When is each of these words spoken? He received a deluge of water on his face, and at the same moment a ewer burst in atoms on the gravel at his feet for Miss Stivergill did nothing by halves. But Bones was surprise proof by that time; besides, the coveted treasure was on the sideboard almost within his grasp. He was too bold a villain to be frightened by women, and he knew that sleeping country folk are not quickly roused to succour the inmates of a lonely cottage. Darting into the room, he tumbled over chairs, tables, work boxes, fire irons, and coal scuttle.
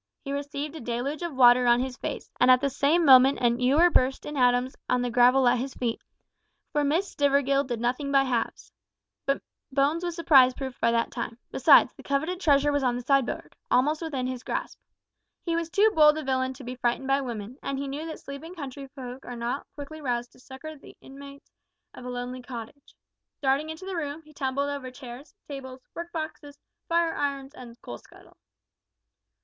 He 0.25 0.31
received 0.33 0.75
a 0.75 0.79
deluge 0.79 1.21
of 1.21 1.35
water 1.37 1.67
on 1.67 1.79
his 1.79 1.95
face, 1.95 2.31
and 2.39 2.49
at 2.49 2.59
the 2.59 2.71
same 2.71 3.05
moment 3.05 3.37
a 3.39 3.51
ewer 3.51 3.91
burst 3.91 4.25
in 4.25 4.35
atoms 4.35 4.75
on 4.89 5.03
the 5.03 5.11
gravel 5.11 5.47
at 5.47 5.59
his 5.59 5.75
feet 5.75 6.01
for 6.71 6.83
Miss 6.83 7.07
Stivergill 7.13 7.65
did 7.67 7.79
nothing 7.79 8.11
by 8.11 8.23
halves. 8.23 8.73
But 9.27 9.43
Bones 9.71 10.03
was 10.03 10.15
surprise 10.15 10.55
proof 10.55 10.79
by 10.79 10.89
that 10.89 11.11
time; 11.11 11.37
besides, 11.51 11.93
the 11.93 12.01
coveted 12.01 12.39
treasure 12.39 12.71
was 12.71 12.81
on 12.81 12.95
the 12.95 13.03
sideboard 13.03 13.55
almost 13.69 14.01
within 14.01 14.25
his 14.25 14.41
grasp. 14.41 14.79
He 15.43 15.55
was 15.55 15.69
too 15.69 15.91
bold 15.93 16.17
a 16.17 16.23
villain 16.23 16.53
to 16.55 16.63
be 16.63 16.73
frightened 16.73 17.05
by 17.07 17.21
women, 17.21 17.59
and 17.61 17.77
he 17.77 17.87
knew 17.87 18.07
that 18.07 18.19
sleeping 18.19 18.55
country 18.55 18.87
folk 18.95 19.23
are 19.23 19.35
not 19.35 19.67
quickly 19.75 20.01
roused 20.01 20.31
to 20.31 20.39
succour 20.39 20.75
the 20.75 20.97
inmates 20.99 21.51
of 21.93 22.05
a 22.05 22.09
lonely 22.09 22.41
cottage. 22.41 22.95
Darting 23.39 23.69
into 23.69 23.85
the 23.85 23.95
room, 23.95 24.23
he 24.23 24.33
tumbled 24.33 24.71
over 24.71 24.89
chairs, 24.89 25.35
tables, 25.47 25.79
work 25.93 26.11
boxes, 26.11 26.57
fire 26.89 27.13
irons, 27.15 27.53
and 27.53 27.79
coal 27.83 27.99
scuttle. 27.99 28.37